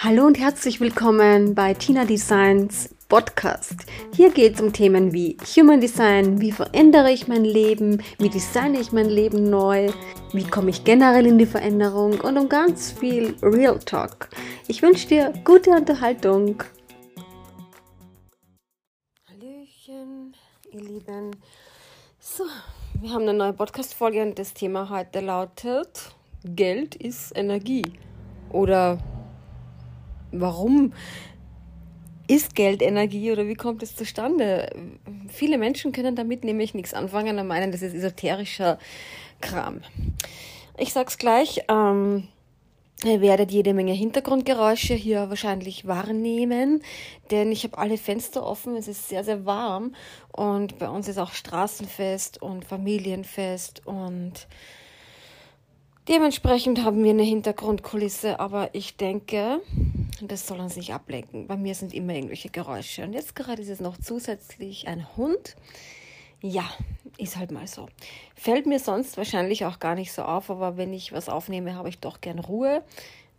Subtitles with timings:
[0.00, 3.74] Hallo und herzlich willkommen bei Tina Designs Podcast.
[4.14, 8.78] Hier geht es um Themen wie Human Design, wie verändere ich mein Leben, wie designe
[8.78, 9.90] ich mein Leben neu,
[10.32, 14.28] wie komme ich generell in die Veränderung und um ganz viel Real Talk.
[14.68, 16.62] Ich wünsche dir gute Unterhaltung.
[19.28, 20.32] Hallöchen,
[20.70, 21.32] ihr Lieben.
[22.20, 22.44] So,
[23.00, 27.94] wir haben eine neue Podcast-Folge und das Thema heute lautet: Geld ist Energie.
[28.50, 28.98] Oder
[30.32, 30.92] warum
[32.28, 34.70] ist Geld Energie oder wie kommt es zustande?
[35.28, 38.78] Viele Menschen können damit nämlich nichts anfangen und meinen, das ist esoterischer
[39.40, 39.80] Kram.
[40.76, 42.28] Ich sag's gleich, ähm,
[43.04, 46.82] Ihr werdet jede Menge Hintergrundgeräusche hier wahrscheinlich wahrnehmen,
[47.30, 49.94] denn ich habe alle Fenster offen, es ist sehr, sehr warm
[50.32, 54.48] und bei uns ist auch Straßenfest und Familienfest und
[56.08, 59.60] dementsprechend haben wir eine Hintergrundkulisse, aber ich denke,
[60.26, 61.46] das soll uns nicht ablenken.
[61.46, 65.54] Bei mir sind immer irgendwelche Geräusche und jetzt gerade ist es noch zusätzlich ein Hund.
[66.40, 66.68] Ja,
[67.16, 67.88] ist halt mal so.
[68.34, 71.88] Fällt mir sonst wahrscheinlich auch gar nicht so auf, aber wenn ich was aufnehme, habe
[71.88, 72.82] ich doch gern Ruhe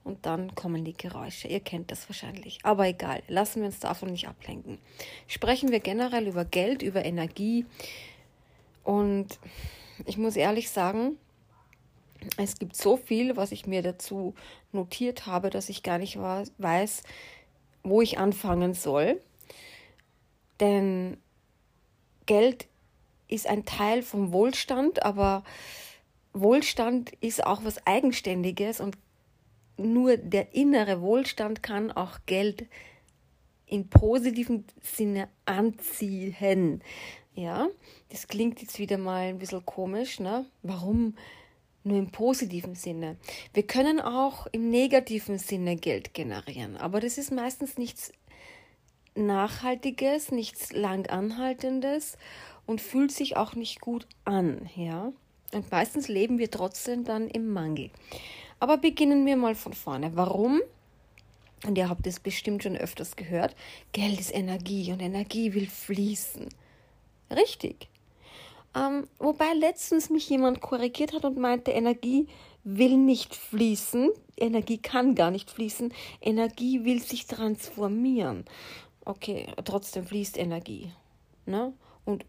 [0.03, 1.47] und dann kommen die Geräusche.
[1.47, 2.59] Ihr kennt das wahrscheinlich.
[2.63, 4.79] Aber egal, lassen wir uns davon nicht ablenken.
[5.27, 7.65] Sprechen wir generell über Geld, über Energie.
[8.83, 9.39] Und
[10.05, 11.17] ich muss ehrlich sagen,
[12.37, 14.35] es gibt so viel, was ich mir dazu
[14.71, 17.03] notiert habe, dass ich gar nicht weiß,
[17.83, 19.21] wo ich anfangen soll.
[20.59, 21.17] Denn
[22.25, 22.67] Geld
[23.27, 25.43] ist ein Teil vom Wohlstand, aber
[26.33, 28.97] Wohlstand ist auch was Eigenständiges und
[29.77, 32.67] nur der innere Wohlstand kann auch Geld
[33.65, 36.81] in positivem Sinne anziehen.
[37.33, 37.69] Ja,
[38.09, 40.45] das klingt jetzt wieder mal ein bisschen komisch, ne?
[40.63, 41.15] Warum
[41.83, 43.17] nur im positiven Sinne?
[43.53, 48.11] Wir können auch im negativen Sinne Geld generieren, aber das ist meistens nichts
[49.15, 52.17] Nachhaltiges, nichts lang anhaltendes
[52.65, 55.11] und fühlt sich auch nicht gut an, ja.
[55.53, 57.89] Und meistens leben wir trotzdem dann im Mangel.
[58.59, 60.15] Aber beginnen wir mal von vorne.
[60.15, 60.61] Warum?
[61.65, 63.55] Und ihr habt es bestimmt schon öfters gehört.
[63.91, 66.47] Geld ist Energie und Energie will fließen.
[67.31, 67.87] Richtig.
[68.75, 72.27] Ähm, wobei letztens mich jemand korrigiert hat und meinte, Energie
[72.63, 74.11] will nicht fließen.
[74.37, 75.93] Energie kann gar nicht fließen.
[76.21, 78.45] Energie will sich transformieren.
[79.05, 80.91] Okay, trotzdem fließt Energie.
[81.45, 81.73] Ne?
[82.05, 82.25] Und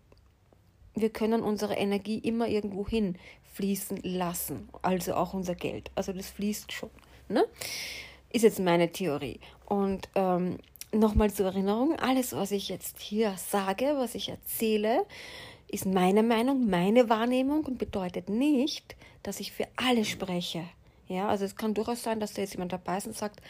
[0.95, 3.17] wir können unsere Energie immer irgendwo hin
[3.53, 5.91] fließen lassen, also auch unser Geld.
[5.95, 6.91] Also das fließt schon.
[7.29, 7.45] Ne?
[8.33, 9.41] Ist jetzt meine Theorie.
[9.67, 10.59] Und ähm,
[10.93, 15.05] nochmal zur Erinnerung, alles, was ich jetzt hier sage, was ich erzähle,
[15.73, 20.65] ist meine Meinung, meine Wahrnehmung und bedeutet nicht, dass ich für alle spreche.
[21.09, 23.41] Ja, also es kann durchaus sein, dass da jetzt jemand dabei ist und sagt,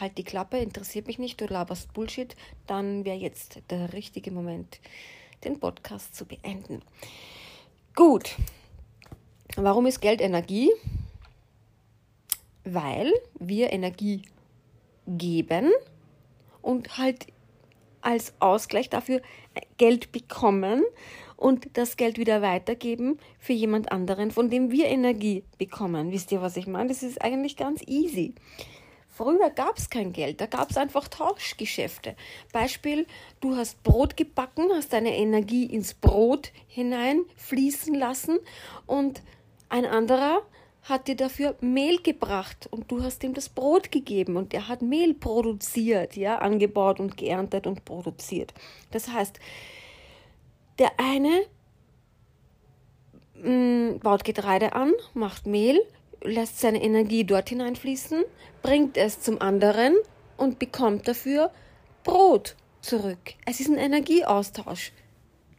[0.00, 2.34] halt die Klappe, interessiert mich nicht, du laberst Bullshit,
[2.66, 4.80] dann wäre jetzt der richtige Moment,
[5.44, 6.80] den Podcast zu beenden.
[7.94, 8.36] Gut.
[9.56, 10.70] Warum ist Geld Energie?
[12.64, 14.22] Weil wir Energie
[15.06, 15.70] geben
[16.62, 17.26] und halt
[18.00, 19.20] als Ausgleich dafür
[19.76, 20.82] Geld bekommen
[21.40, 26.12] und das Geld wieder weitergeben für jemand anderen, von dem wir Energie bekommen.
[26.12, 26.90] Wisst ihr, was ich meine?
[26.90, 28.34] Das ist eigentlich ganz easy.
[29.08, 32.14] Früher gab es kein Geld, da gab es einfach Tauschgeschäfte.
[32.52, 33.06] Beispiel,
[33.40, 38.38] du hast Brot gebacken, hast deine Energie ins Brot hineinfließen lassen
[38.86, 39.22] und
[39.68, 40.42] ein anderer
[40.82, 44.82] hat dir dafür Mehl gebracht und du hast ihm das Brot gegeben und er hat
[44.82, 48.54] Mehl produziert, ja, angebaut und geerntet und produziert.
[48.90, 49.38] Das heißt,
[50.80, 51.42] der eine
[53.34, 55.80] mm, baut Getreide an, macht Mehl,
[56.22, 58.24] lässt seine Energie dort hineinfließen,
[58.62, 59.94] bringt es zum anderen
[60.36, 61.52] und bekommt dafür
[62.02, 63.34] Brot zurück.
[63.46, 64.92] Es ist ein Energieaustausch.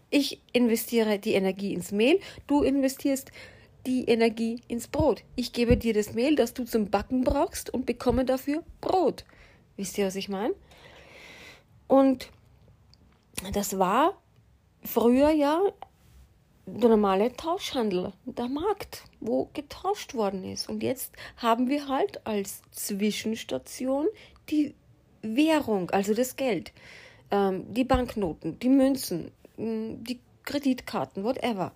[0.09, 3.31] Ich investiere die Energie ins Mehl, du investierst
[3.85, 5.23] die Energie ins Brot.
[5.35, 9.23] Ich gebe dir das Mehl, das du zum Backen brauchst und bekomme dafür Brot.
[9.77, 10.53] Wisst ihr, was ich meine?
[11.87, 12.29] Und
[13.53, 14.21] das war
[14.83, 15.61] früher ja
[16.65, 20.69] der normale Tauschhandel, der Markt, wo getauscht worden ist.
[20.69, 24.07] Und jetzt haben wir halt als Zwischenstation
[24.49, 24.75] die
[25.21, 26.71] Währung, also das Geld,
[27.31, 31.73] ähm, die Banknoten, die Münzen, die Kreditkarten, whatever.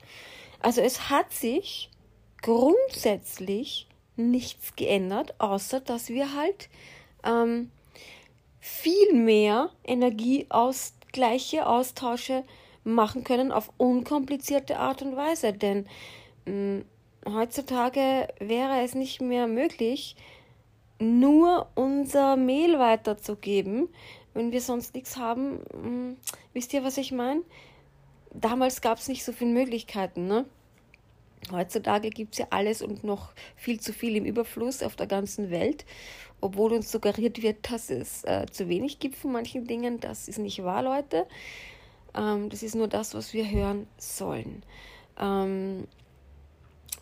[0.62, 1.90] Also es hat sich
[2.42, 6.70] grundsätzlich nichts geändert, außer dass wir halt
[7.24, 7.70] ähm,
[8.60, 12.44] viel mehr Energieausgleiche, Austausche
[12.86, 15.52] machen können auf unkomplizierte Art und Weise.
[15.52, 15.86] Denn
[16.46, 16.86] mh, mm,
[17.28, 20.16] heutzutage wäre es nicht mehr möglich,
[21.00, 23.90] nur unser Mehl weiterzugeben,
[24.34, 25.60] wenn wir sonst nichts haben.
[25.74, 26.18] Hm,
[26.54, 27.42] wisst ihr, was ich meine?
[28.32, 30.46] Damals gab es nicht so viele Möglichkeiten, ne?
[31.52, 35.52] Heutzutage gibt es ja alles und noch viel zu viel im Überfluss auf der ganzen
[35.52, 35.86] Welt,
[36.42, 40.00] obwohl uns suggeriert wird, dass es äh, zu wenig gibt von manchen Dingen.
[40.00, 41.28] Das ist nicht wahr, Leute.
[42.16, 44.64] Ähm, das ist nur das, was wir hören sollen.
[45.20, 45.88] Ähm,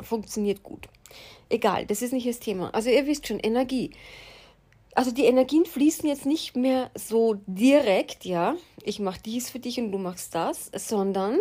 [0.02, 0.88] funktioniert gut.
[1.50, 2.74] Egal, das ist nicht das Thema.
[2.74, 3.92] Also ihr wisst schon, Energie.
[4.96, 9.80] Also die Energien fließen jetzt nicht mehr so direkt, ja, ich mache dies für dich
[9.80, 11.40] und du machst das, sondern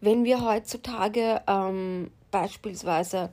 [0.00, 3.30] wenn wir heutzutage ähm, beispielsweise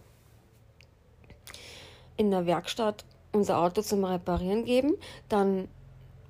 [2.17, 4.95] in der Werkstatt unser Auto zum Reparieren geben,
[5.29, 5.67] dann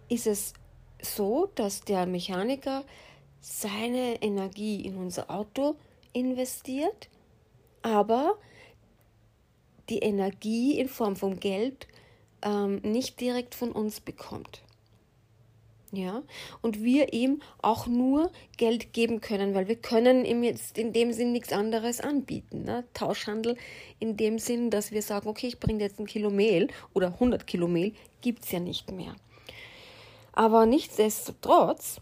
[0.10, 0.54] ist es
[1.06, 2.84] so, dass der Mechaniker
[3.42, 5.76] seine Energie in unser Auto
[6.14, 7.10] investiert,
[7.82, 8.38] aber
[9.90, 11.88] die Energie in Form von Geld
[12.42, 14.64] ähm, nicht direkt von uns bekommt.
[15.92, 16.24] Ja,
[16.62, 21.14] und wir ihm auch nur Geld geben können, weil wir können ihm jetzt in dem
[21.14, 22.64] Sinn nichts anderes anbieten.
[22.64, 22.84] Ne?
[22.94, 23.56] Tauschhandel
[24.00, 27.48] in dem Sinn, dass wir sagen, okay, ich bringe jetzt ein Kilo Mehl oder 100
[27.48, 29.16] Kilo Mehl, gibt es ja nicht mehr.
[30.36, 32.02] Aber nichtsdestotrotz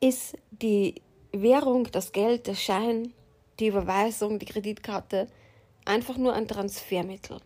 [0.00, 0.96] ist die
[1.32, 3.12] Währung, das Geld, der Schein,
[3.60, 5.28] die Überweisung, die Kreditkarte
[5.84, 7.40] einfach nur ein Transfermittel.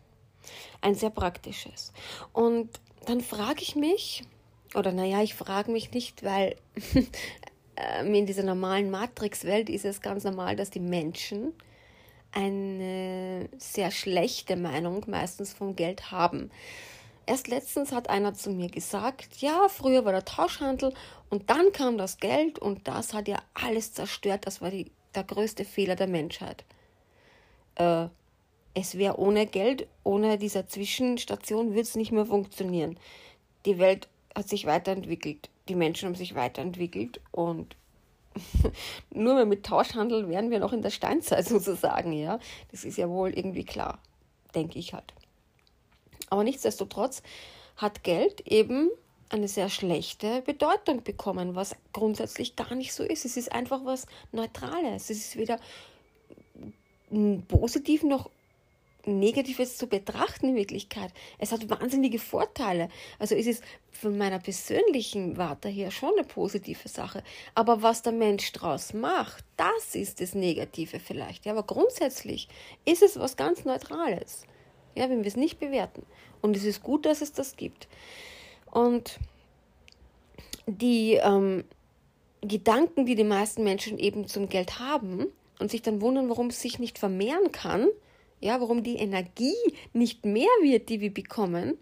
[0.80, 1.92] Ein sehr praktisches.
[2.32, 2.70] Und
[3.06, 4.24] dann frage ich mich,
[4.74, 6.56] oder naja, ich frage mich nicht, weil
[7.76, 11.52] ähm, in dieser normalen Matrix-Welt ist es ganz normal, dass die Menschen
[12.32, 16.50] eine sehr schlechte Meinung meistens vom Geld haben.
[17.26, 20.92] Erst letztens hat einer zu mir gesagt, ja, früher war der Tauschhandel
[21.30, 24.46] und dann kam das Geld und das hat ja alles zerstört.
[24.46, 26.64] Das war die, der größte Fehler der Menschheit.
[27.76, 28.08] Äh,
[28.74, 32.98] es wäre ohne Geld, ohne dieser Zwischenstation, würde es nicht mehr funktionieren.
[33.64, 37.76] Die Welt hat sich weiterentwickelt, die Menschen haben sich weiterentwickelt und
[39.10, 42.38] nur mehr mit Tauschhandel wären wir noch in der Steinzeit sozusagen, ja.
[42.70, 43.98] Das ist ja wohl irgendwie klar,
[44.54, 45.14] denke ich halt.
[46.30, 47.22] Aber nichtsdestotrotz
[47.76, 48.90] hat Geld eben
[49.30, 53.24] eine sehr schlechte Bedeutung bekommen, was grundsätzlich gar nicht so ist.
[53.24, 55.10] Es ist einfach was Neutrales.
[55.10, 55.58] Es ist weder
[57.48, 58.30] positiv noch
[59.06, 61.12] Negatives zu betrachten in Wirklichkeit.
[61.38, 62.88] Es hat wahnsinnige Vorteile.
[63.18, 63.60] Also ist es
[63.92, 67.22] von meiner persönlichen Warte her schon eine positive Sache.
[67.54, 71.44] Aber was der Mensch daraus macht, das ist das Negative vielleicht.
[71.44, 72.48] Ja, aber grundsätzlich
[72.84, 74.46] ist es was ganz Neutrales.
[74.94, 76.04] Ja, wenn wir es nicht bewerten.
[76.40, 77.88] Und es ist gut, dass es das gibt.
[78.70, 79.18] Und
[80.66, 81.64] die ähm,
[82.42, 85.26] Gedanken, die die meisten Menschen eben zum Geld haben
[85.58, 87.88] und sich dann wundern, warum es sich nicht vermehren kann,
[88.40, 89.54] ja, warum die Energie
[89.92, 91.78] nicht mehr wird, die wir bekommen,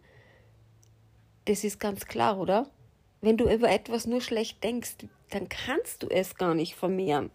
[1.46, 2.70] das ist ganz klar, oder?
[3.20, 4.96] Wenn du über etwas nur schlecht denkst,
[5.30, 7.30] dann kannst du es gar nicht vermehren,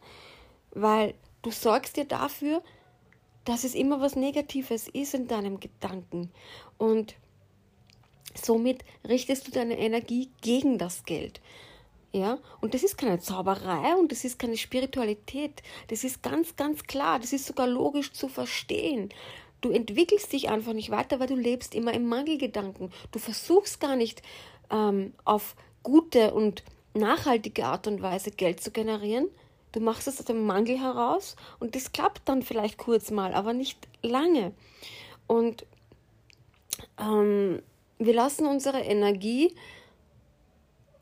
[0.71, 2.61] weil du sorgst dir dafür,
[3.47, 6.31] dass es immer was Negatives ist in deinem Gedanken
[6.77, 7.15] und
[8.35, 11.39] somit richtest du deine Energie gegen das Geld.
[12.11, 15.63] Ja, und das ist keine Zauberei und das ist keine Spiritualität.
[15.87, 17.19] Das ist ganz, ganz klar.
[17.19, 19.09] Das ist sogar logisch zu verstehen.
[19.61, 22.91] Du entwickelst dich einfach nicht weiter, weil du lebst immer im Mangelgedanken.
[23.11, 24.21] Du versuchst gar nicht
[24.71, 29.29] ähm, auf gute und nachhaltige Art und Weise Geld zu generieren.
[29.77, 33.53] Du machst es aus dem Mangel heraus und das klappt dann vielleicht kurz mal, aber
[33.53, 34.51] nicht lange.
[35.27, 35.67] Und
[36.99, 37.61] ähm,
[37.99, 39.53] wir lassen unsere Energie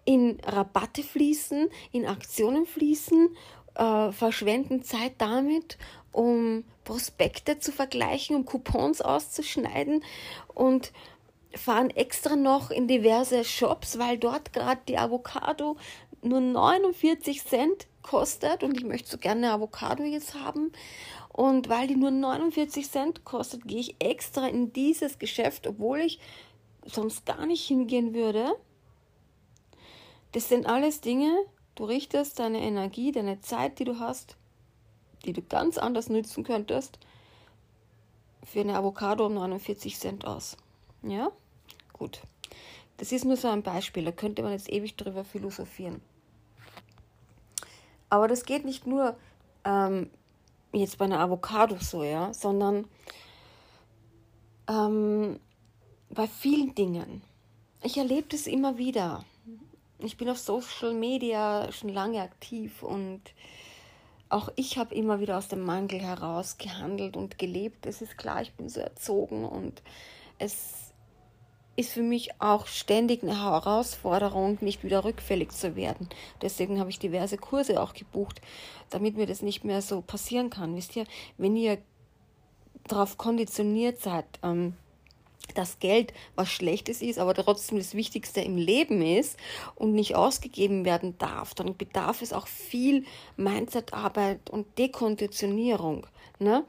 [0.03, 3.29] in Rabatte fließen, in Aktionen fließen,
[3.75, 5.77] äh, verschwenden Zeit damit,
[6.11, 10.03] um Prospekte zu vergleichen, um Coupons auszuschneiden
[10.53, 10.91] und
[11.55, 15.77] fahren extra noch in diverse Shops, weil dort gerade die Avocado
[16.21, 20.71] nur 49 Cent kostet und ich möchte so gerne Avocado jetzt haben.
[21.29, 26.19] Und weil die nur 49 Cent kostet, gehe ich extra in dieses Geschäft, obwohl ich
[26.85, 28.55] sonst gar nicht hingehen würde.
[30.31, 31.33] Das sind alles Dinge,
[31.75, 34.37] du richtest deine Energie, deine Zeit, die du hast,
[35.25, 36.99] die du ganz anders nützen könntest,
[38.43, 40.57] für eine Avocado um 49 Cent aus.
[41.03, 41.31] Ja?
[41.97, 42.21] Gut.
[42.97, 46.01] Das ist nur so ein Beispiel, da könnte man jetzt ewig drüber philosophieren.
[48.09, 49.17] Aber das geht nicht nur
[49.65, 50.09] ähm,
[50.71, 52.87] jetzt bei einer Avocado so, ja, sondern
[54.69, 55.39] ähm,
[56.09, 57.21] bei vielen Dingen.
[57.83, 59.25] Ich erlebe das immer wieder
[59.99, 63.21] ich bin auf Social Media schon lange aktiv und
[64.29, 67.85] auch ich habe immer wieder aus dem Mangel heraus gehandelt und gelebt.
[67.85, 69.81] Es ist klar, ich bin so erzogen und
[70.39, 70.84] es
[71.75, 76.07] ist für mich auch ständig eine Herausforderung, nicht wieder rückfällig zu werden.
[76.41, 78.41] Deswegen habe ich diverse Kurse auch gebucht,
[78.89, 80.75] damit mir das nicht mehr so passieren kann.
[80.75, 81.05] Wisst ihr,
[81.37, 81.77] wenn ihr
[82.87, 84.75] darauf konditioniert seid, ähm,
[85.53, 89.37] dass Geld was Schlechtes ist, aber trotzdem das Wichtigste im Leben ist
[89.75, 93.05] und nicht ausgegeben werden darf, dann bedarf es auch viel
[93.37, 96.07] Mindsetarbeit und Dekonditionierung.
[96.39, 96.65] Ne?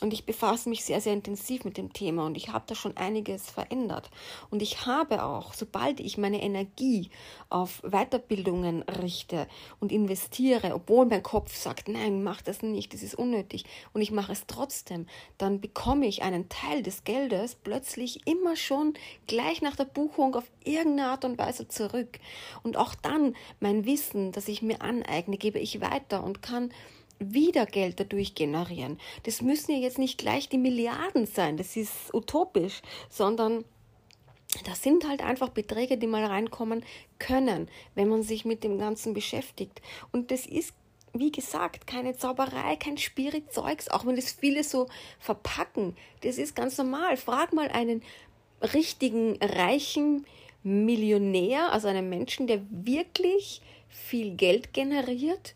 [0.00, 2.96] Und ich befasse mich sehr, sehr intensiv mit dem Thema und ich habe da schon
[2.96, 4.10] einiges verändert.
[4.50, 7.10] Und ich habe auch, sobald ich meine Energie
[7.50, 9.48] auf Weiterbildungen richte
[9.80, 14.12] und investiere, obwohl mein Kopf sagt, nein, mach das nicht, das ist unnötig, und ich
[14.12, 18.94] mache es trotzdem, dann bekomme ich einen Teil des Geldes plötzlich immer schon
[19.26, 22.20] gleich nach der Buchung auf irgendeine Art und Weise zurück.
[22.62, 26.70] Und auch dann mein Wissen, das ich mir aneigne, gebe ich weiter und kann
[27.18, 28.98] wieder Geld dadurch generieren.
[29.24, 33.64] Das müssen ja jetzt nicht gleich die Milliarden sein, das ist utopisch, sondern
[34.64, 36.84] das sind halt einfach Beträge, die mal reinkommen
[37.18, 39.82] können, wenn man sich mit dem Ganzen beschäftigt.
[40.10, 40.72] Und das ist,
[41.12, 45.96] wie gesagt, keine Zauberei, kein Spiritzeugs, auch wenn das viele so verpacken.
[46.22, 47.16] Das ist ganz normal.
[47.18, 48.02] Frag mal einen
[48.62, 50.24] richtigen, reichen
[50.62, 55.54] Millionär, also einen Menschen, der wirklich viel Geld generiert,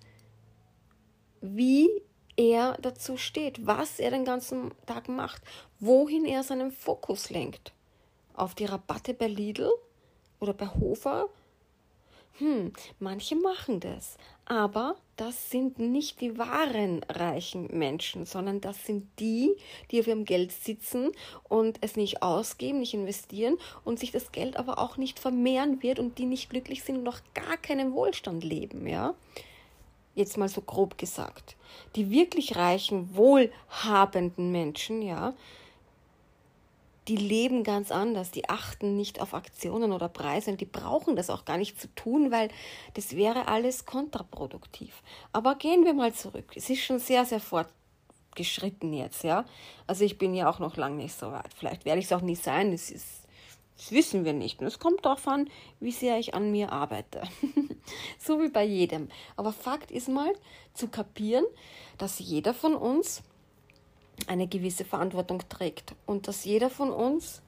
[1.42, 1.90] wie
[2.37, 5.42] er dazu steht, was er den ganzen Tag macht,
[5.80, 7.72] wohin er seinen Fokus lenkt.
[8.34, 9.70] Auf die Rabatte bei Lidl
[10.40, 11.28] oder bei Hofer?
[12.38, 19.06] Hm, manche machen das, aber das sind nicht die wahren reichen Menschen, sondern das sind
[19.18, 19.54] die,
[19.90, 21.12] die auf ihrem Geld sitzen
[21.50, 25.99] und es nicht ausgeben, nicht investieren und sich das Geld aber auch nicht vermehren wird
[25.99, 29.14] und die nicht glücklich sind und noch gar keinen Wohlstand leben, ja
[30.14, 31.57] jetzt mal so grob gesagt.
[31.97, 35.35] Die wirklich reichen, wohlhabenden Menschen, ja,
[37.09, 41.31] die leben ganz anders, die achten nicht auf Aktionen oder Preise und die brauchen das
[41.31, 42.49] auch gar nicht zu tun, weil
[42.95, 45.02] das wäre alles kontraproduktiv.
[45.33, 46.52] Aber gehen wir mal zurück.
[46.54, 49.45] Es ist schon sehr, sehr fortgeschritten jetzt, ja.
[49.88, 51.52] Also ich bin ja auch noch lange nicht so weit.
[51.57, 52.73] Vielleicht werde ich es auch nie sein.
[52.73, 53.21] Es ist
[53.82, 54.60] das wissen wir nicht.
[54.60, 57.22] Und es kommt darauf an, wie sehr ich an mir arbeite.
[58.18, 59.08] so wie bei jedem.
[59.36, 60.32] Aber Fakt ist mal
[60.72, 61.44] zu kapieren,
[61.98, 63.22] dass jeder von uns
[64.28, 67.42] eine gewisse Verantwortung trägt und dass jeder von uns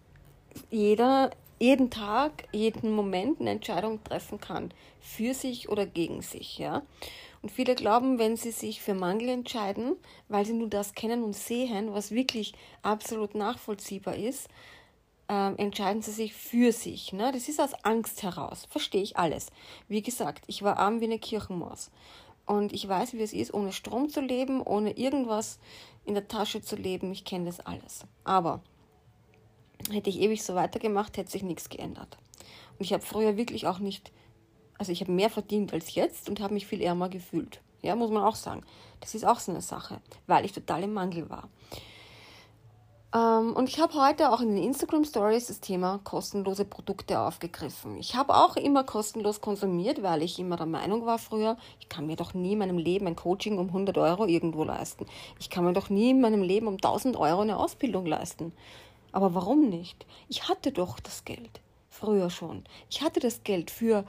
[0.70, 6.82] jeder jeden Tag, jeden Moment eine Entscheidung treffen kann, für sich oder gegen sich, ja.
[7.42, 9.96] Und viele glauben, wenn sie sich für Mangel entscheiden,
[10.28, 14.48] weil sie nur das kennen und sehen, was wirklich absolut nachvollziehbar ist,
[15.34, 17.12] äh, entscheiden sie sich für sich.
[17.12, 17.32] Ne?
[17.32, 18.66] Das ist aus Angst heraus.
[18.70, 19.48] Verstehe ich alles.
[19.88, 21.90] Wie gesagt, ich war arm wie eine Kirchenmaus.
[22.46, 25.58] Und ich weiß, wie es ist, ohne Strom zu leben, ohne irgendwas
[26.04, 27.10] in der Tasche zu leben.
[27.10, 28.04] Ich kenne das alles.
[28.22, 28.60] Aber
[29.90, 32.18] hätte ich ewig so weitergemacht, hätte sich nichts geändert.
[32.78, 34.12] Und ich habe früher wirklich auch nicht,
[34.78, 37.60] also ich habe mehr verdient als jetzt und habe mich viel ärmer gefühlt.
[37.82, 38.62] Ja, muss man auch sagen.
[39.00, 41.48] Das ist auch so eine Sache, weil ich total im Mangel war.
[43.14, 47.96] Ähm, und ich habe heute auch in den Instagram Stories das Thema kostenlose Produkte aufgegriffen.
[47.96, 52.06] Ich habe auch immer kostenlos konsumiert, weil ich immer der Meinung war früher, ich kann
[52.06, 55.06] mir doch nie in meinem Leben ein Coaching um 100 Euro irgendwo leisten.
[55.38, 58.52] Ich kann mir doch nie in meinem Leben um 1000 Euro eine Ausbildung leisten.
[59.12, 60.04] Aber warum nicht?
[60.28, 61.60] Ich hatte doch das Geld.
[61.88, 62.64] Früher schon.
[62.90, 64.04] Ich hatte das Geld für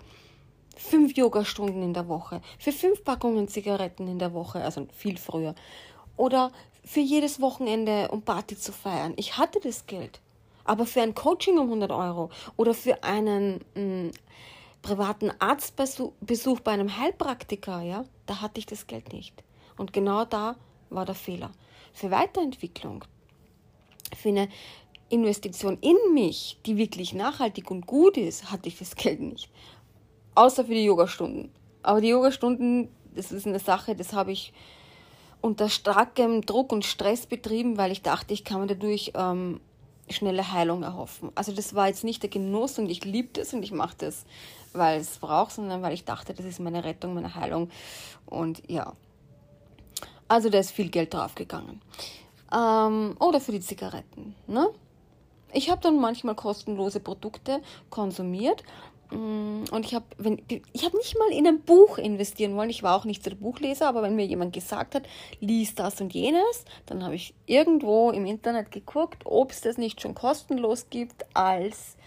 [0.76, 5.54] fünf Yogastunden in der Woche, für fünf Packungen Zigaretten in der Woche, also viel früher.
[6.18, 6.52] Oder
[6.86, 9.13] für jedes Wochenende, um Party zu feiern.
[9.18, 10.22] Ich hatte das Geld.
[10.63, 14.12] Aber für ein Coaching um 100 Euro oder für einen mh, hm,
[14.82, 19.44] privaten Arztbesuch bei einem Heilpraktiker, ja, da hatte ich das Geld nicht.
[19.77, 20.56] Und genau da
[20.89, 21.51] war der Fehler.
[21.94, 23.04] Für Weiterentwicklung,
[24.15, 24.48] für eine
[25.10, 29.50] Investition in mich, die wirklich nachhaltig und gut ist, hatte ich das Geld nicht.
[30.36, 31.51] Außer für die Yogastunden.
[31.82, 34.54] Aber die Yogastunden, das ist eine Sache, das habe ich
[35.46, 39.62] unter starkem Druck und Stress betrieben, weil ich dachte, ich kann mir dadurch ähm,
[40.10, 41.32] schnelle Heilung erhoffen.
[41.36, 44.25] Also das war jetzt nicht der Genuss und ich liebe das und ich mache das,
[44.74, 47.70] weil es braucht, sondern weil ich dachte, das ist meine Rettung, meine Heilung.
[48.25, 48.94] Und ja,
[50.28, 51.80] also da ist viel Geld draufgegangen.
[52.52, 54.34] Ähm, oder für die Zigaretten.
[54.48, 54.68] Ne?
[55.54, 57.62] Ich habe dann manchmal kostenlose Produkte
[57.92, 58.64] konsumiert
[59.15, 60.05] und ich habe
[60.74, 62.69] ich hab nicht mal in ein Buch investieren wollen.
[62.69, 65.03] Ich war auch nicht so der Buchleser, aber wenn mir jemand gesagt hat,
[65.39, 70.01] lies das und jenes, dann habe ich irgendwo im Internet geguckt, ob es das nicht
[70.01, 71.98] schon kostenlos gibt als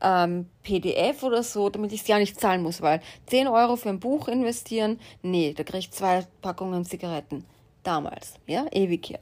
[0.00, 3.88] ähm, PDF oder so, damit ich es ja nicht zahlen muss, weil 10 Euro für
[3.88, 7.44] ein Buch investieren, nee, da kriege ich zwei Packungen Zigaretten.
[7.82, 9.20] Damals, ja, ewig her.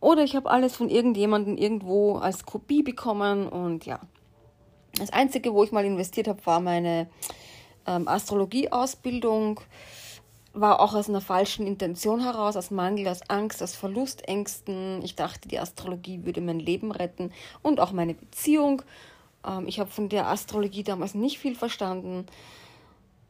[0.00, 4.00] Oder ich habe alles von irgendjemandem irgendwo als Kopie bekommen und ja.
[4.98, 7.08] Das Einzige, wo ich mal investiert habe, war meine
[7.86, 9.60] ähm, Astrologie-Ausbildung.
[10.54, 15.00] War auch aus einer falschen Intention heraus, aus Mangel, aus Angst, aus Verlustängsten.
[15.02, 17.32] Ich dachte, die Astrologie würde mein Leben retten
[17.62, 18.82] und auch meine Beziehung.
[19.46, 22.26] Ähm, ich habe von der Astrologie damals nicht viel verstanden.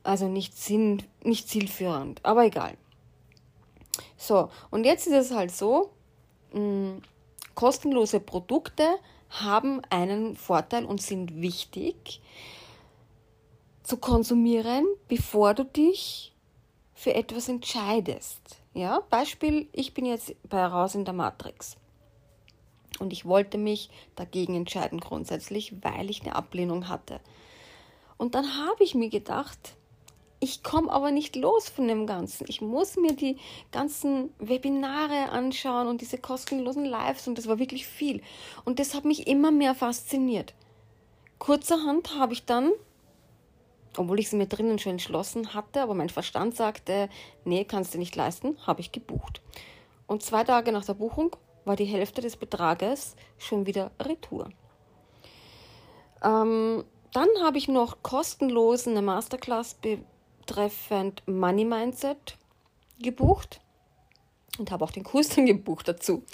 [0.02, 2.74] Also nicht, sinn, nicht zielführend, aber egal.
[4.16, 5.90] So, und jetzt ist es halt so,
[6.52, 7.02] mh, hm,
[7.54, 8.84] kostenlose Produkte
[9.40, 12.20] haben einen Vorteil und sind wichtig
[13.82, 16.32] zu konsumieren, bevor du dich
[16.94, 18.40] für etwas entscheidest.
[18.74, 21.76] Ja, Beispiel, ich bin jetzt bei Raus in der Matrix.
[22.98, 27.20] Und ich wollte mich dagegen entscheiden grundsätzlich, weil ich eine Ablehnung hatte.
[28.18, 29.74] Und dann habe ich mir gedacht,
[30.42, 32.46] ich komme aber nicht los von dem Ganzen.
[32.48, 33.36] Ich muss mir die
[33.70, 38.20] ganzen Webinare anschauen und diese kostenlosen Lives und das war wirklich viel.
[38.64, 40.52] Und das hat mich immer mehr fasziniert.
[41.38, 42.72] Kurzerhand habe ich dann,
[43.96, 47.08] obwohl ich es mir drinnen schon entschlossen hatte, aber mein Verstand sagte,
[47.44, 49.42] nee, kannst du nicht leisten, habe ich gebucht.
[50.08, 54.50] Und zwei Tage nach der Buchung war die Hälfte des Betrages schon wieder retour.
[56.24, 56.82] Ähm,
[57.12, 59.76] dann habe ich noch kostenlos eine Masterclass
[60.46, 62.36] betreffend Money Mindset
[63.00, 63.60] gebucht
[64.58, 66.24] und habe auch den Kurs dann gebucht dazu.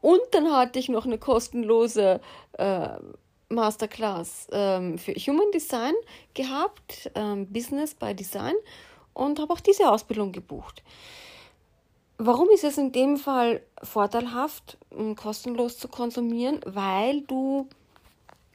[0.00, 2.20] Und dann hatte ich noch eine kostenlose
[2.52, 2.88] äh,
[3.48, 5.94] Masterclass ähm, für Human Design
[6.34, 8.54] gehabt, ähm, Business by Design,
[9.14, 10.82] und habe auch diese Ausbildung gebucht.
[12.18, 14.78] Warum ist es in dem Fall vorteilhaft,
[15.16, 16.60] kostenlos zu konsumieren?
[16.64, 17.68] Weil du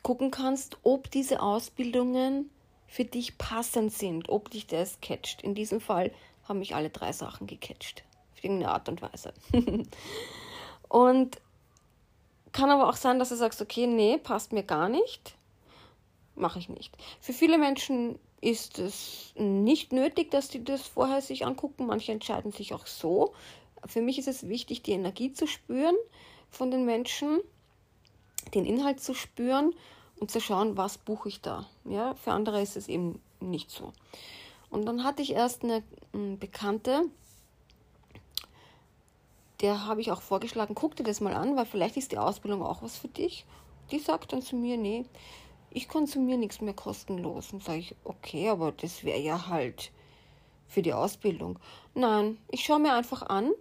[0.04, 2.50] gucken kannst, ob diese Ausbildungen
[2.92, 5.42] für dich passend sind, ob dich das catcht.
[5.44, 6.12] In diesem Fall
[6.44, 8.04] haben mich alle drei Sachen gecatcht.
[8.34, 9.34] Auf irgendeine Art und Weise.
[10.90, 11.40] und
[12.52, 15.38] kann aber auch sein, dass du sagst, okay, nee, passt mir gar nicht.
[16.36, 16.94] Mache ich nicht.
[17.22, 21.86] Für viele Menschen ist es nicht nötig, dass die das vorher sich angucken.
[21.86, 23.34] Manche entscheiden sich auch so.
[23.86, 25.96] Für mich ist es wichtig, die Energie zu spüren
[26.50, 27.40] von den Menschen,
[28.54, 29.74] den Inhalt zu spüren
[30.22, 31.66] und zu schauen, was buche ich da.
[31.84, 33.92] Ja, für andere ist es eben nicht so.
[34.70, 37.02] Und dann hatte ich erst eine, eine Bekannte,
[39.62, 42.62] der habe ich auch vorgeschlagen, guck dir das mal an, weil vielleicht ist die Ausbildung
[42.62, 43.46] auch was für dich.
[43.90, 45.06] Die sagt dann zu mir, nee,
[45.72, 47.52] ich konsumiere nichts mehr kostenlos.
[47.52, 49.92] Und sage ich, okay, aber das wäre ja halt
[50.68, 51.58] für die Ausbildung.
[51.96, 53.52] Nein, ich schaue mir einfach an,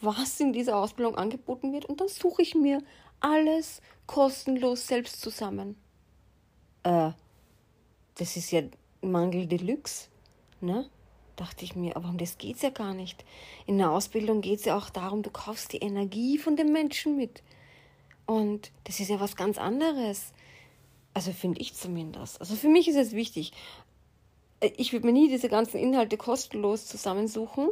[0.00, 2.82] was in dieser Ausbildung angeboten wird und dann suche ich mir
[3.18, 5.76] alles kostenlos selbst zusammen
[6.84, 7.10] äh,
[8.14, 8.62] das ist ja
[9.02, 10.08] Mangel Deluxe,
[10.60, 10.88] ne?
[11.36, 13.24] Dachte ich mir, aber um das geht es ja gar nicht.
[13.66, 17.16] In der Ausbildung geht es ja auch darum, du kaufst die Energie von den Menschen
[17.16, 17.42] mit.
[18.24, 20.32] Und das ist ja was ganz anderes.
[21.12, 22.40] Also finde ich zumindest.
[22.40, 23.52] Also für mich ist es wichtig.
[24.60, 27.68] Äh, ich würde mir nie diese ganzen Inhalte kostenlos zusammensuchen,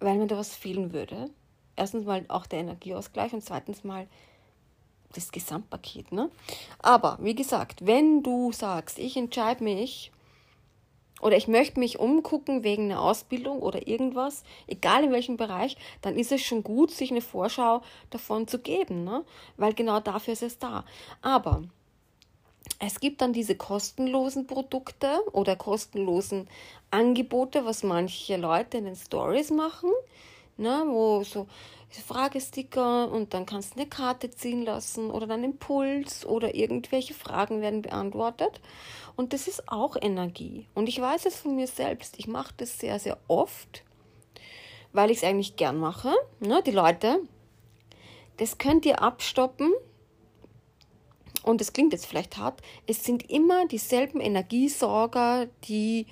[0.00, 1.30] weil mir da was fehlen würde.
[1.76, 4.06] Erstens mal auch der Energieausgleich und zweitens mal
[5.14, 6.12] das Gesamtpaket.
[6.12, 6.30] Ne?
[6.80, 10.12] Aber wie gesagt, wenn du sagst, ich entscheide mich
[11.20, 16.16] oder ich möchte mich umgucken wegen einer Ausbildung oder irgendwas, egal in welchem Bereich, dann
[16.16, 19.24] ist es schon gut, sich eine Vorschau davon zu geben, ne?
[19.56, 20.84] weil genau dafür ist es da.
[21.22, 21.62] Aber
[22.78, 26.48] es gibt dann diese kostenlosen Produkte oder kostenlosen
[26.90, 29.90] Angebote, was manche Leute in den Stories machen,
[30.56, 30.84] ne?
[30.86, 31.48] wo so
[31.90, 37.60] Fragesticker und dann kannst du eine Karte ziehen lassen oder dann Impuls oder irgendwelche Fragen
[37.60, 38.60] werden beantwortet.
[39.16, 40.66] Und das ist auch Energie.
[40.74, 42.18] Und ich weiß es von mir selbst.
[42.18, 43.84] Ich mache das sehr, sehr oft,
[44.92, 46.14] weil ich es eigentlich gern mache.
[46.40, 47.20] Ne, die Leute,
[48.36, 49.72] das könnt ihr abstoppen.
[51.42, 52.60] Und es klingt jetzt vielleicht hart.
[52.86, 56.06] Es sind immer dieselben Energiesorger, die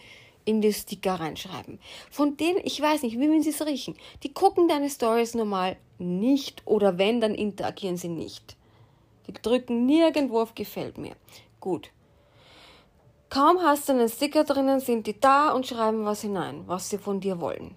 [0.46, 1.78] in die Sticker reinschreiben.
[2.10, 3.96] Von denen, ich weiß nicht, wie sie es riechen.
[4.22, 8.56] Die gucken deine Stories normal nicht oder wenn, dann interagieren sie nicht.
[9.26, 11.16] Die drücken nirgendwo auf Gefällt mir.
[11.60, 11.90] Gut.
[13.28, 16.98] Kaum hast du einen Sticker drinnen, sind die da und schreiben was hinein, was sie
[16.98, 17.74] von dir wollen.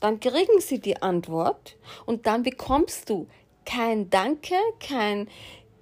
[0.00, 3.26] Dann kriegen sie die Antwort und dann bekommst du
[3.66, 5.28] kein Danke, kein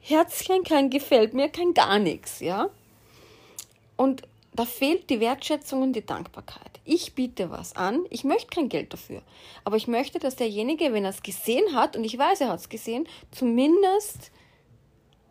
[0.01, 2.71] Herzchen, kein Gefällt mir, kein gar nichts, ja?
[3.97, 4.23] Und
[4.55, 6.81] da fehlt die Wertschätzung und die Dankbarkeit.
[6.85, 9.23] Ich biete was an, ich möchte kein Geld dafür,
[9.65, 12.61] aber ich möchte, dass derjenige, wenn er es gesehen hat, und ich weiß, er hat
[12.61, 14.31] es gesehen, zumindest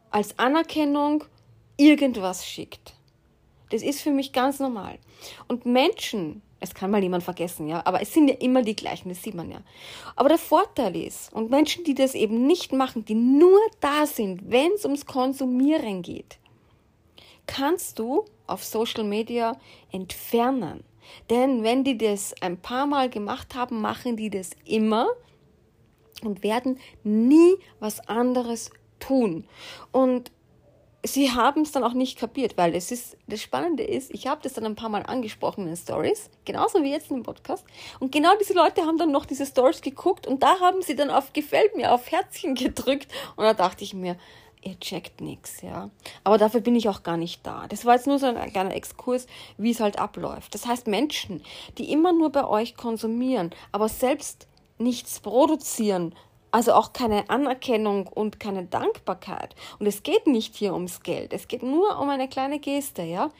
[0.09, 1.23] als Anerkennung
[1.77, 2.93] irgendwas schickt.
[3.69, 4.97] Das ist für mich ganz normal.
[5.47, 9.09] Und Menschen, es kann mal jemand vergessen, ja, aber es sind ja immer die gleichen,
[9.09, 9.61] das sieht man ja.
[10.15, 14.51] Aber der Vorteil ist, und Menschen, die das eben nicht machen, die nur da sind,
[14.51, 16.37] wenn es ums Konsumieren geht,
[17.51, 19.57] kannst du auf Social Media
[19.91, 20.85] entfernen.
[21.29, 25.07] Denn wenn die das ein paar Mal gemacht haben, machen die das immer
[26.23, 29.45] und werden nie was anderes tun.
[29.91, 30.31] Und
[31.03, 34.41] sie haben es dann auch nicht kapiert, weil es ist, das Spannende ist, ich habe
[34.41, 37.65] das dann ein paar Mal angesprochen in den Stories, genauso wie jetzt dem Podcast.
[37.99, 41.09] Und genau diese Leute haben dann noch diese Stories geguckt und da haben sie dann
[41.09, 43.11] auf Gefällt mir, auf Herzchen gedrückt.
[43.35, 44.15] Und da dachte ich mir,
[44.61, 45.89] ihr checkt nichts, ja.
[46.23, 47.67] Aber dafür bin ich auch gar nicht da.
[47.67, 50.53] Das war jetzt nur so ein kleiner Exkurs, wie es halt abläuft.
[50.53, 51.43] Das heißt, Menschen,
[51.77, 54.47] die immer nur bei euch konsumieren, aber selbst
[54.77, 56.15] nichts produzieren,
[56.51, 59.55] also auch keine Anerkennung und keine Dankbarkeit.
[59.79, 61.33] Und es geht nicht hier ums Geld.
[61.33, 63.31] Es geht nur um eine kleine Geste, ja.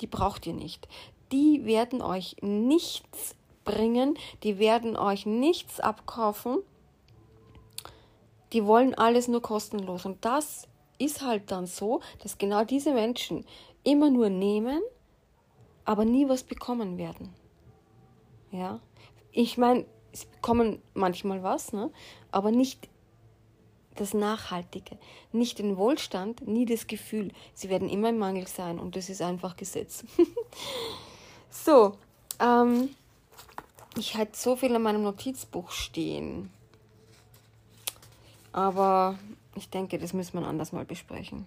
[0.00, 0.88] Die braucht ihr nicht.
[1.32, 3.34] Die werden euch nichts
[3.64, 4.18] bringen.
[4.42, 6.58] Die werden euch nichts abkaufen.
[8.54, 10.06] Die wollen alles nur kostenlos.
[10.06, 13.44] Und das ist halt dann so, dass genau diese Menschen
[13.82, 14.80] immer nur nehmen,
[15.84, 17.34] aber nie was bekommen werden.
[18.50, 18.80] Ja.
[19.32, 21.90] Ich meine, sie bekommen manchmal was, ne?
[22.30, 22.88] aber nicht
[23.96, 24.98] das Nachhaltige,
[25.32, 27.32] nicht den Wohlstand, nie das Gefühl.
[27.52, 30.04] Sie werden immer im Mangel sein und das ist einfach Gesetz.
[31.50, 31.96] so,
[32.40, 32.90] ähm,
[33.96, 36.50] ich hatte so viel in meinem Notizbuch stehen,
[38.54, 39.18] aber
[39.56, 41.44] ich denke, das müssen wir anders mal besprechen.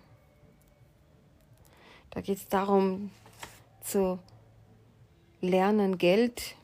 [2.09, 3.11] Da geht es darum,
[3.79, 4.19] zu
[5.39, 6.55] lernen, Geld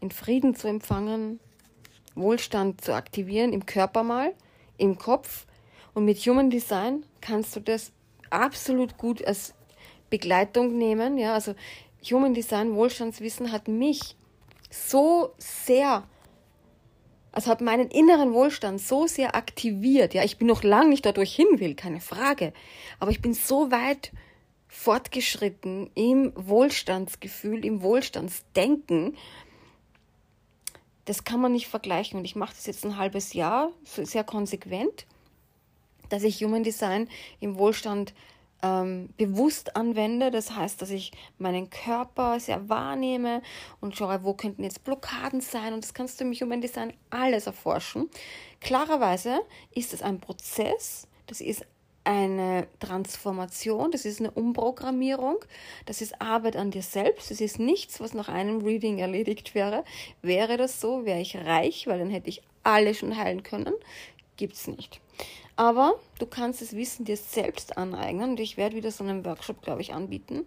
[0.00, 1.38] in Frieden zu empfangen,
[2.16, 4.34] Wohlstand zu aktivieren, im Körper mal,
[4.78, 5.46] im Kopf.
[5.94, 7.92] Und mit Human Design kannst du das
[8.30, 9.54] absolut gut als
[10.10, 11.18] Begleitung nehmen.
[11.18, 11.54] Ja, also
[12.10, 14.16] Human Design Wohlstandswissen hat mich
[14.70, 16.02] so sehr,
[17.32, 20.14] also hat meinen inneren Wohlstand so sehr aktiviert.
[20.14, 22.52] Ja, ich bin noch lange nicht dadurch hin will, keine Frage.
[23.00, 24.12] Aber ich bin so weit
[24.68, 29.16] fortgeschritten im Wohlstandsgefühl, im Wohlstandsdenken,
[31.04, 32.18] das kann man nicht vergleichen.
[32.18, 35.06] Und ich mache das jetzt ein halbes Jahr, sehr konsequent,
[36.10, 37.08] dass ich Human Design
[37.40, 38.14] im Wohlstand
[38.62, 40.30] ähm, bewusst anwende.
[40.30, 43.42] Das heißt, dass ich meinen Körper sehr wahrnehme
[43.80, 45.74] und schaue, wo könnten jetzt Blockaden sein.
[45.74, 48.08] Und das kannst du im Human Design alles erforschen.
[48.60, 49.40] Klarerweise
[49.74, 51.64] ist es ein Prozess, das ist
[52.04, 55.36] eine Transformation, das ist eine Umprogrammierung,
[55.86, 59.84] das ist Arbeit an dir selbst, das ist nichts, was nach einem Reading erledigt wäre.
[60.20, 63.74] Wäre das so, wäre ich reich, weil dann hätte ich alle schon heilen können.
[64.36, 65.00] Gibt es nicht.
[65.56, 69.62] Aber du kannst das Wissen dir selbst aneignen und ich werde wieder so einen Workshop,
[69.62, 70.46] glaube ich, anbieten.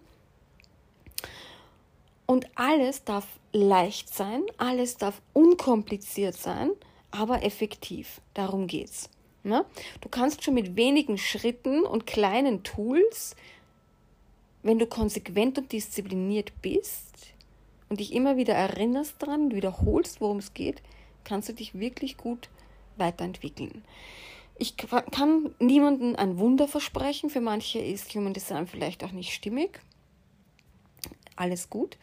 [2.26, 6.72] Und alles darf leicht sein, alles darf unkompliziert sein,
[7.12, 8.20] aber effektiv.
[8.34, 9.08] Darum geht's.
[9.44, 9.64] Ne?
[10.00, 13.36] Du kannst schon mit wenigen Schritten und kleinen Tools,
[14.64, 17.32] wenn du konsequent und diszipliniert bist
[17.88, 20.82] und dich immer wieder erinnerst dran wiederholst, worum es geht,
[21.22, 22.48] kannst du dich wirklich gut
[22.96, 23.84] weiterentwickeln.
[24.58, 27.30] Ich kann niemandem ein Wunder versprechen.
[27.30, 29.80] Für manche ist Human Design vielleicht auch nicht stimmig.
[31.36, 31.98] Alles gut.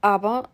[0.00, 0.48] Aber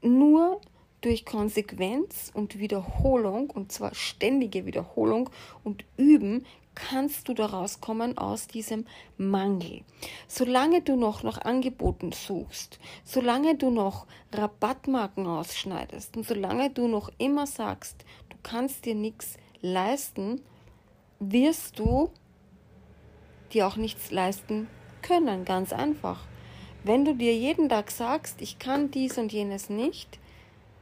[0.00, 0.60] nur
[1.02, 5.30] durch Konsequenz und Wiederholung, und zwar ständige Wiederholung
[5.62, 9.82] und Üben, kannst du daraus kommen aus diesem Mangel.
[10.28, 17.10] Solange du noch nach Angeboten suchst, solange du noch Rabattmarken ausschneidest und solange du noch
[17.18, 20.42] immer sagst, du kannst dir nichts leisten,
[21.20, 22.10] wirst du
[23.52, 24.68] dir auch nichts leisten
[25.02, 26.24] können, ganz einfach.
[26.84, 30.18] Wenn du dir jeden Tag sagst, ich kann dies und jenes nicht,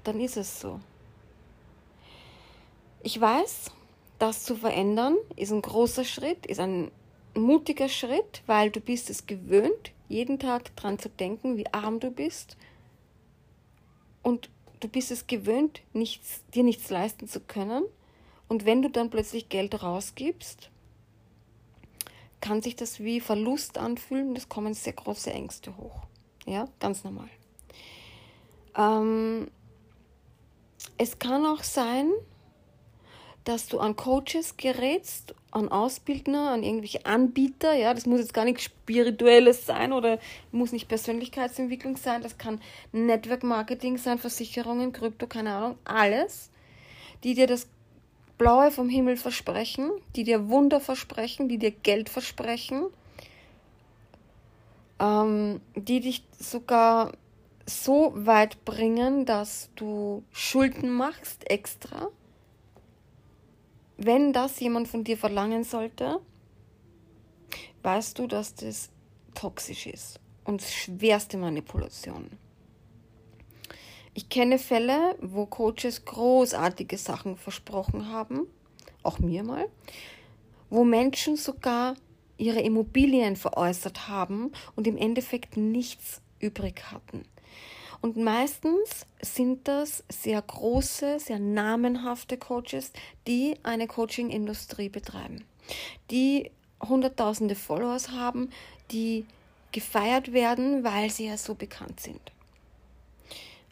[0.03, 0.81] dann ist es so.
[3.03, 3.71] Ich weiß,
[4.19, 6.91] das zu verändern ist ein großer Schritt, ist ein
[7.35, 12.11] mutiger Schritt, weil du bist es gewöhnt, jeden Tag dran zu denken, wie arm du
[12.11, 12.57] bist.
[14.23, 17.85] Und du bist es gewöhnt, nichts, dir nichts leisten zu können.
[18.49, 20.71] Und wenn du dann plötzlich Geld rausgibst,
[22.41, 26.03] kann sich das wie Verlust anfühlen es kommen sehr große Ängste hoch.
[26.47, 27.29] Ja, ganz normal.
[28.77, 29.49] Ähm,
[30.99, 32.11] es kann auch sein,
[33.45, 37.75] dass du an Coaches gerätst, an Ausbildner, an irgendwelche Anbieter.
[37.75, 40.19] Ja, das muss jetzt gar nichts Spirituelles sein oder
[40.51, 42.23] muss nicht Persönlichkeitsentwicklung sein.
[42.23, 42.61] Das kann
[42.93, 46.51] Network Marketing sein, Versicherungen, Krypto, keine Ahnung, alles,
[47.23, 47.69] die dir das
[48.39, 52.87] Blaue vom Himmel versprechen, die dir Wunder versprechen, die dir Geld versprechen,
[54.99, 57.13] ähm, die dich sogar
[57.67, 62.09] so weit bringen, dass du Schulden machst extra.
[63.97, 66.21] Wenn das jemand von dir verlangen sollte,
[67.83, 68.91] weißt du, dass das
[69.35, 72.31] toxisch ist und schwerste Manipulation.
[74.17, 78.47] Ich kenne Fälle, wo Coaches großartige Sachen versprochen haben,
[79.03, 79.69] auch mir mal,
[80.71, 81.97] wo Menschen sogar
[82.37, 87.25] ihre Immobilien veräußert haben und im Endeffekt nichts übrig hatten.
[88.03, 92.93] Und meistens sind das sehr große, sehr namenhafte Coaches,
[93.27, 95.45] die eine Coaching-Industrie betreiben,
[96.11, 96.51] die
[96.81, 98.51] hunderttausende Followers haben,
[98.93, 99.27] die
[99.73, 102.34] gefeiert werden, weil sie ja so bekannt sind.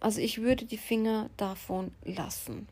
[0.03, 2.67] Also ich würde die Finger davon lassen.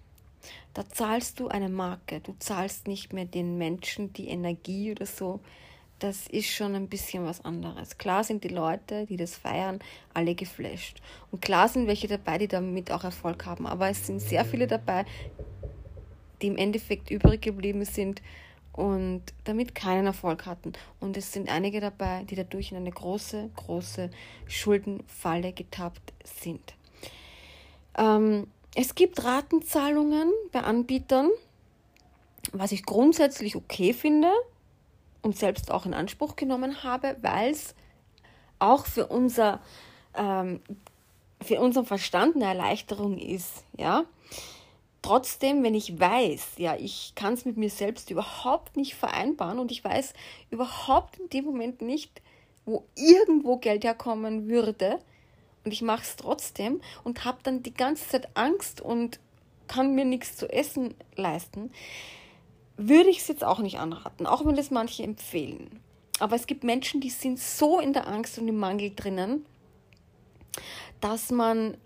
[0.75, 5.39] Da zahlst du eine Marke, du zahlst nicht mehr den Menschen die Energie oder so.
[6.01, 7.99] Das ist schon ein bisschen was anderes.
[7.99, 9.79] Klar sind die Leute, die das feiern,
[10.13, 11.01] alle geflasht.
[11.31, 13.65] Und klar sind welche dabei, die damit auch Erfolg haben.
[13.65, 15.05] Aber es sind sehr viele dabei,
[16.43, 18.23] die im Endeffekt übrig geblieben sind
[18.73, 20.73] und damit keinen Erfolg hatten.
[20.99, 24.11] Und es sind einige dabei, die dadurch in eine große, große
[24.49, 26.75] Schuldenfalle getappt sind.
[27.97, 31.31] Ähm, es gibt Ratenzahlungen bei Anbietern,
[32.53, 34.31] was ich grundsätzlich okay finde
[35.23, 37.75] und selbst auch in Anspruch genommen habe, weil es
[38.59, 39.61] auch für unser
[40.15, 40.61] ähm,
[41.43, 44.05] für unseren Verstand eine Erleichterung ist, ja.
[45.03, 49.73] Trotzdem, wenn ich weiß, ja, ich kann es mit mir selbst überhaupt nicht vereinbaren und
[49.73, 50.13] ich weiß
[50.51, 52.21] überhaupt in dem Moment nicht,
[52.67, 54.99] wo irgendwo Geld herkommen würde,
[55.65, 59.21] und ich mache es trotzdem und habe dann die ganze Zeit Angst und
[59.69, 61.71] kann mir nichts zu essen leisten,
[62.77, 65.81] würde ich es jetzt auch nicht anraten, auch wenn das manche empfehlen.
[66.19, 69.47] Aber es gibt Menschen, die sind so in der Angst und im Mangel drinnen,
[71.01, 71.77] dass man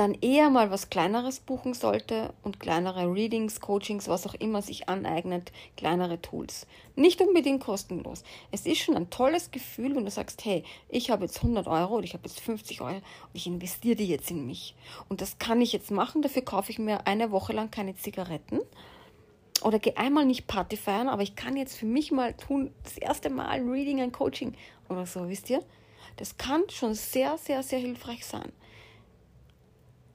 [0.00, 4.88] dann eher mal was Kleineres buchen sollte und kleinere Readings, Coachings, was auch immer sich
[4.88, 6.66] aneignet, kleinere Tools.
[6.96, 8.24] Nicht unbedingt kostenlos.
[8.50, 11.96] Es ist schon ein tolles Gefühl, wenn du sagst, hey, ich habe jetzt 100 Euro
[11.96, 13.02] oder ich habe jetzt 50 Euro und
[13.34, 14.74] ich investiere die jetzt in mich.
[15.10, 18.60] Und das kann ich jetzt machen, dafür kaufe ich mir eine Woche lang keine Zigaretten
[19.62, 22.96] oder gehe einmal nicht Party feiern, aber ich kann jetzt für mich mal tun, das
[22.96, 24.54] erste Mal Reading und Coaching
[24.88, 25.62] oder so, wisst ihr?
[26.16, 28.50] Das kann schon sehr, sehr, sehr hilfreich sein.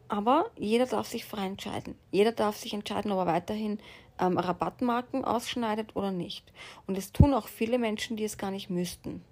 [0.07, 1.95] Aber jeder darf sich frei entscheiden.
[2.11, 3.79] Jeder darf sich entscheiden, ob er weiterhin
[4.19, 6.51] ähm, Rabattmarken ausschneidet oder nicht.
[6.87, 9.23] Und es tun auch viele Menschen, die es gar nicht müssten.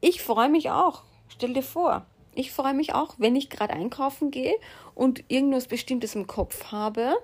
[0.00, 1.02] Ich freue mich auch.
[1.28, 4.54] Stell dir vor, ich freue mich auch, wenn ich gerade einkaufen gehe
[4.94, 7.16] und irgendwas Bestimmtes im Kopf habe,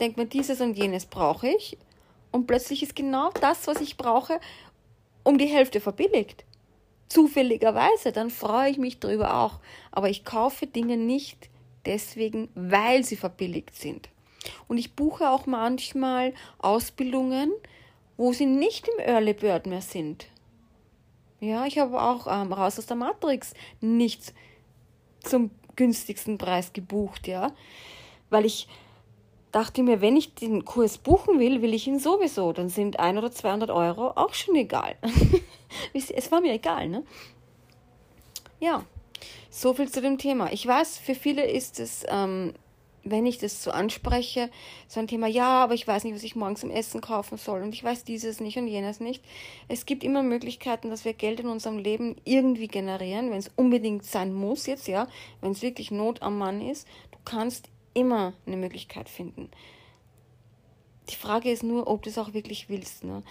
[0.00, 1.78] denke mir, dieses und jenes brauche ich.
[2.30, 4.40] Und plötzlich ist genau das, was ich brauche,
[5.24, 6.44] um die Hälfte verbilligt.
[7.08, 9.58] Zufälligerweise, dann freue ich mich darüber auch.
[9.90, 11.50] Aber ich kaufe Dinge nicht,
[11.86, 14.08] deswegen, weil sie verbilligt sind.
[14.68, 17.52] Und ich buche auch manchmal Ausbildungen,
[18.16, 20.26] wo sie nicht im Early Bird mehr sind.
[21.40, 24.34] Ja, ich habe auch ähm, raus aus der Matrix nichts
[25.20, 27.52] zum günstigsten Preis gebucht, ja,
[28.28, 28.68] weil ich
[29.52, 32.52] dachte mir, wenn ich den Kurs buchen will, will ich ihn sowieso.
[32.52, 34.96] Dann sind ein oder 200 Euro auch schon egal.
[35.92, 37.04] es war mir egal, ne?
[38.60, 38.84] Ja,
[39.50, 40.52] so viel zu dem Thema.
[40.52, 42.54] Ich weiß, für viele ist es, ähm,
[43.04, 44.50] wenn ich das so anspreche,
[44.86, 47.62] so ein Thema, ja, aber ich weiß nicht, was ich morgen zum Essen kaufen soll
[47.62, 49.24] und ich weiß dieses nicht und jenes nicht.
[49.68, 54.04] Es gibt immer Möglichkeiten, dass wir Geld in unserem Leben irgendwie generieren, wenn es unbedingt
[54.04, 55.08] sein muss jetzt, ja,
[55.40, 56.86] wenn es wirklich Not am Mann ist.
[57.10, 59.50] Du kannst immer eine Möglichkeit finden.
[61.08, 63.04] Die Frage ist nur, ob du es auch wirklich willst.
[63.04, 63.22] Ne?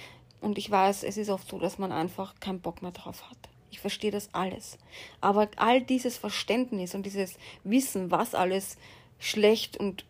[0.42, 3.38] Und ich weiß, es ist oft so, dass man einfach keinen Bock mehr drauf hat.
[3.72, 4.78] Ich verstehe das alles.
[5.22, 8.78] Aber all dieses Verständnis und dieses Wissen, was alles
[9.20, 10.06] schlecht und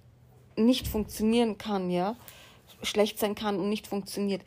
[0.55, 2.15] nicht funktionieren kann, ja,
[2.83, 4.41] schlecht sein kann und nicht funktioniert,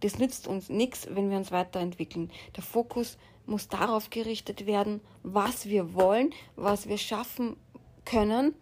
[0.00, 2.30] das nützt uns nichts, wenn wir uns weiterentwickeln.
[2.56, 7.56] Der Fokus muss darauf gerichtet werden, was wir wollen, was wir schaffen
[8.04, 8.54] können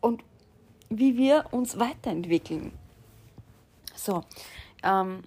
[0.00, 0.22] und
[0.88, 2.72] wie wir uns weiterentwickeln.
[3.96, 4.22] So,
[4.82, 5.22] ähm,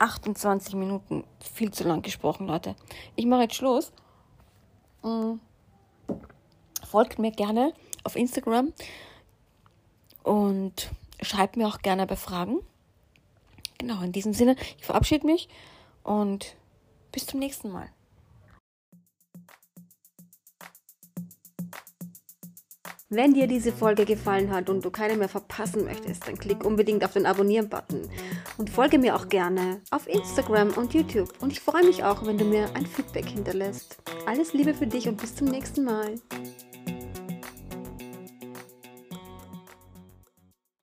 [0.00, 1.24] 28 Minuten.
[1.40, 2.74] Viel zu lang gesprochen, Leute.
[3.16, 3.92] Ich mache jetzt Schluss.
[5.02, 5.34] Mm.
[6.84, 8.72] Folgt mir gerne auf Instagram
[10.24, 10.90] und
[11.22, 12.60] schreibt mir auch gerne bei Fragen.
[13.78, 15.48] Genau, in diesem Sinne, ich verabschiede mich
[16.02, 16.56] und
[17.12, 17.88] bis zum nächsten Mal.
[23.12, 27.04] Wenn dir diese Folge gefallen hat und du keine mehr verpassen möchtest, dann klick unbedingt
[27.04, 28.08] auf den Abonnieren-Button
[28.56, 31.28] und folge mir auch gerne auf Instagram und YouTube.
[31.40, 33.96] Und ich freue mich auch, wenn du mir ein Feedback hinterlässt.
[34.26, 36.14] Alles Liebe für dich und bis zum nächsten Mal.